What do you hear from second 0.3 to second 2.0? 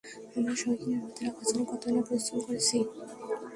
আমরা সবাইকে নিরাপদে রাখার জন্য কতোই